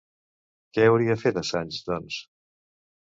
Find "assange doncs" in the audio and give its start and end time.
1.43-2.19